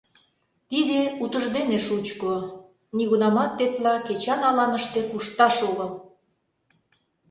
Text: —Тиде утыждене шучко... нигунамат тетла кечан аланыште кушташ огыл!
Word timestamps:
—Тиде 0.69 0.99
утыждене 1.23 1.77
шучко... 1.85 2.33
нигунамат 2.95 3.51
тетла 3.57 3.95
кечан 4.07 4.41
аланыште 4.49 4.99
кушташ 5.11 5.55
огыл! 5.69 5.91